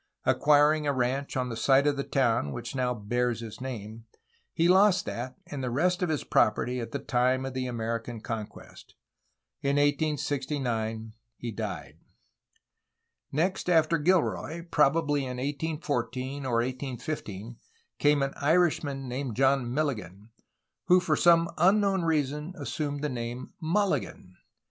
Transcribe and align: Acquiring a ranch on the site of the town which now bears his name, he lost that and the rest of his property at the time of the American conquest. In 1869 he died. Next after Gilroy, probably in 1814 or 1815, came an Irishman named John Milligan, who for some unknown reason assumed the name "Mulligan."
Acquiring 0.25 0.87
a 0.87 0.93
ranch 0.93 1.37
on 1.37 1.49
the 1.49 1.55
site 1.55 1.85
of 1.85 1.95
the 1.95 2.03
town 2.03 2.51
which 2.51 2.73
now 2.73 2.91
bears 2.91 3.41
his 3.41 3.61
name, 3.61 4.05
he 4.51 4.67
lost 4.67 5.05
that 5.05 5.35
and 5.45 5.63
the 5.63 5.69
rest 5.69 6.01
of 6.01 6.09
his 6.09 6.23
property 6.23 6.79
at 6.79 6.89
the 6.91 6.97
time 6.97 7.45
of 7.45 7.53
the 7.53 7.67
American 7.67 8.19
conquest. 8.19 8.95
In 9.61 9.75
1869 9.75 11.13
he 11.37 11.51
died. 11.51 11.99
Next 13.31 13.69
after 13.69 13.99
Gilroy, 13.99 14.65
probably 14.71 15.21
in 15.21 15.37
1814 15.37 16.47
or 16.47 16.53
1815, 16.63 17.57
came 17.99 18.23
an 18.23 18.33
Irishman 18.41 19.07
named 19.07 19.35
John 19.35 19.71
Milligan, 19.71 20.31
who 20.85 20.99
for 20.99 21.15
some 21.15 21.47
unknown 21.59 22.01
reason 22.05 22.55
assumed 22.57 23.03
the 23.03 23.07
name 23.09 23.53
"Mulligan." 23.61 24.37